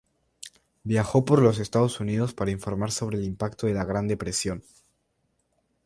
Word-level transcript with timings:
Viajó 0.83 1.25
por 1.25 1.43
los 1.43 1.59
Estados 1.59 1.99
Unidos 1.99 2.33
para 2.33 2.49
informar 2.49 2.89
sobre 2.89 3.19
el 3.19 3.23
impacto 3.23 3.67
de 3.67 3.75
la 3.75 3.85
Gran 3.85 4.07
Depresión. 4.07 4.63